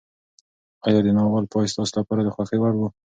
ایا 0.85 0.99
د 1.05 1.07
ناول 1.17 1.45
پای 1.51 1.65
ستاسو 1.73 1.93
لپاره 1.99 2.21
د 2.23 2.29
خوښۍ 2.35 2.57
وړ 2.59 2.73
و؟ 2.77 2.81